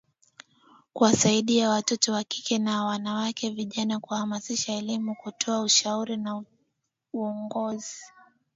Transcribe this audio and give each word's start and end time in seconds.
kuwasaidia 0.93 1.69
watoto 1.69 2.13
wa 2.13 2.23
kike 2.23 2.57
na 2.59 2.85
wanawake 2.85 3.49
vijana 3.49 3.99
kuhamasisha 3.99 4.73
elimu 4.73 5.15
kutoa 5.15 5.61
ushauri 5.61 6.17
na 6.17 6.43
uongozi 7.13 8.01